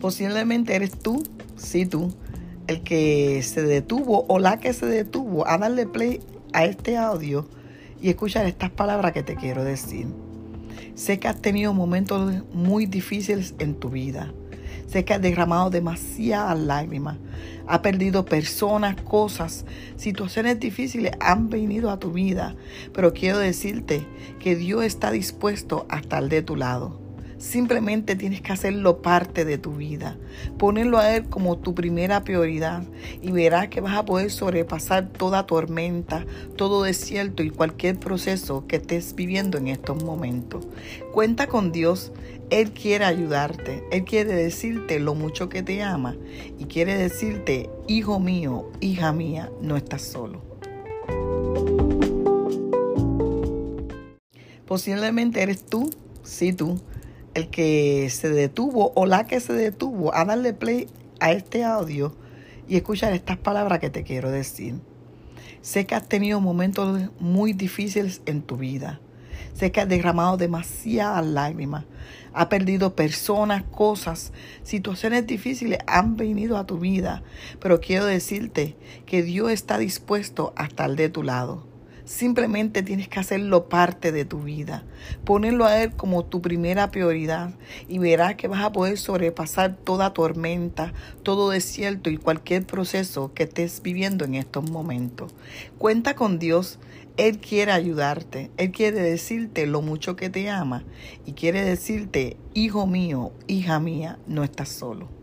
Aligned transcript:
Posiblemente 0.00 0.74
eres 0.74 0.92
tú, 0.98 1.22
sí 1.56 1.84
tú, 1.84 2.14
el 2.66 2.82
que 2.82 3.42
se 3.42 3.62
detuvo 3.62 4.24
o 4.28 4.38
la 4.38 4.58
que 4.58 4.72
se 4.72 4.86
detuvo 4.86 5.46
a 5.46 5.58
darle 5.58 5.86
play 5.86 6.20
a 6.52 6.64
este 6.64 6.96
audio 6.96 7.46
y 8.00 8.08
escuchar 8.08 8.46
estas 8.46 8.70
palabras 8.70 9.12
que 9.12 9.22
te 9.22 9.36
quiero 9.36 9.62
decir. 9.62 10.06
Sé 10.94 11.18
que 11.18 11.28
has 11.28 11.40
tenido 11.40 11.74
momentos 11.74 12.42
muy 12.52 12.86
difíciles 12.86 13.54
en 13.58 13.74
tu 13.74 13.90
vida. 13.90 14.32
Sé 14.86 15.04
que 15.04 15.14
has 15.14 15.22
derramado 15.22 15.70
demasiadas 15.70 16.58
lágrimas. 16.58 17.18
Has 17.66 17.80
perdido 17.80 18.24
personas, 18.24 18.96
cosas, 19.02 19.64
situaciones 19.96 20.58
difíciles 20.58 21.12
han 21.20 21.48
venido 21.48 21.90
a 21.90 22.00
tu 22.00 22.12
vida. 22.12 22.56
Pero 22.92 23.12
quiero 23.12 23.38
decirte 23.38 24.04
que 24.40 24.56
Dios 24.56 24.84
está 24.84 25.10
dispuesto 25.10 25.86
a 25.88 25.98
estar 25.98 26.28
de 26.28 26.42
tu 26.42 26.56
lado. 26.56 27.09
Simplemente 27.40 28.16
tienes 28.16 28.42
que 28.42 28.52
hacerlo 28.52 29.00
parte 29.00 29.46
de 29.46 29.56
tu 29.56 29.72
vida, 29.72 30.18
ponerlo 30.58 30.98
a 30.98 31.16
Él 31.16 31.24
como 31.24 31.56
tu 31.56 31.74
primera 31.74 32.22
prioridad 32.22 32.82
y 33.22 33.32
verás 33.32 33.68
que 33.68 33.80
vas 33.80 33.96
a 33.96 34.04
poder 34.04 34.30
sobrepasar 34.30 35.08
toda 35.08 35.46
tormenta, 35.46 36.26
todo 36.56 36.82
desierto 36.82 37.42
y 37.42 37.48
cualquier 37.48 37.98
proceso 37.98 38.66
que 38.66 38.76
estés 38.76 39.14
viviendo 39.14 39.56
en 39.56 39.68
estos 39.68 40.04
momentos. 40.04 40.66
Cuenta 41.14 41.46
con 41.46 41.72
Dios, 41.72 42.12
Él 42.50 42.72
quiere 42.72 43.06
ayudarte, 43.06 43.84
Él 43.90 44.04
quiere 44.04 44.34
decirte 44.34 45.00
lo 45.00 45.14
mucho 45.14 45.48
que 45.48 45.62
te 45.62 45.82
ama 45.82 46.18
y 46.58 46.66
quiere 46.66 46.94
decirte, 46.94 47.70
hijo 47.88 48.20
mío, 48.20 48.70
hija 48.80 49.14
mía, 49.14 49.50
no 49.62 49.78
estás 49.78 50.02
solo. 50.02 50.42
Posiblemente 54.66 55.40
eres 55.40 55.64
tú, 55.64 55.88
sí 56.22 56.52
tú 56.52 56.78
el 57.34 57.48
que 57.48 58.08
se 58.10 58.30
detuvo 58.30 58.92
o 58.94 59.06
la 59.06 59.26
que 59.26 59.40
se 59.40 59.52
detuvo 59.52 60.14
a 60.14 60.24
darle 60.24 60.52
play 60.52 60.88
a 61.20 61.32
este 61.32 61.64
audio 61.64 62.14
y 62.68 62.76
escuchar 62.76 63.12
estas 63.12 63.36
palabras 63.36 63.78
que 63.80 63.90
te 63.90 64.02
quiero 64.02 64.30
decir. 64.30 64.76
Sé 65.60 65.86
que 65.86 65.94
has 65.94 66.08
tenido 66.08 66.40
momentos 66.40 67.10
muy 67.18 67.52
difíciles 67.52 68.22
en 68.26 68.42
tu 68.42 68.56
vida. 68.56 69.00
Sé 69.54 69.72
que 69.72 69.80
has 69.80 69.88
derramado 69.88 70.36
demasiadas 70.36 71.26
lágrimas. 71.26 71.84
Has 72.32 72.46
perdido 72.46 72.94
personas, 72.94 73.64
cosas, 73.64 74.32
situaciones 74.62 75.26
difíciles 75.26 75.80
han 75.86 76.16
venido 76.16 76.56
a 76.56 76.66
tu 76.66 76.78
vida. 76.78 77.22
Pero 77.60 77.80
quiero 77.80 78.06
decirte 78.06 78.76
que 79.04 79.22
Dios 79.22 79.50
está 79.50 79.76
dispuesto 79.76 80.54
a 80.56 80.64
estar 80.64 80.94
de 80.94 81.08
tu 81.08 81.22
lado. 81.22 81.69
Simplemente 82.10 82.82
tienes 82.82 83.06
que 83.06 83.20
hacerlo 83.20 83.68
parte 83.68 84.10
de 84.10 84.24
tu 84.24 84.40
vida, 84.40 84.82
ponerlo 85.24 85.64
a 85.64 85.80
Él 85.80 85.92
como 85.92 86.24
tu 86.24 86.42
primera 86.42 86.90
prioridad 86.90 87.52
y 87.86 88.00
verás 88.00 88.34
que 88.34 88.48
vas 88.48 88.64
a 88.64 88.72
poder 88.72 88.98
sobrepasar 88.98 89.76
toda 89.76 90.12
tormenta, 90.12 90.92
todo 91.22 91.50
desierto 91.50 92.10
y 92.10 92.16
cualquier 92.16 92.66
proceso 92.66 93.32
que 93.32 93.44
estés 93.44 93.80
viviendo 93.80 94.24
en 94.24 94.34
estos 94.34 94.68
momentos. 94.68 95.32
Cuenta 95.78 96.16
con 96.16 96.40
Dios, 96.40 96.80
Él 97.16 97.38
quiere 97.38 97.70
ayudarte, 97.70 98.50
Él 98.56 98.72
quiere 98.72 99.00
decirte 99.00 99.68
lo 99.68 99.80
mucho 99.80 100.16
que 100.16 100.30
te 100.30 100.50
ama 100.50 100.82
y 101.26 101.34
quiere 101.34 101.62
decirte, 101.62 102.36
hijo 102.54 102.88
mío, 102.88 103.30
hija 103.46 103.78
mía, 103.78 104.18
no 104.26 104.42
estás 104.42 104.68
solo. 104.70 105.19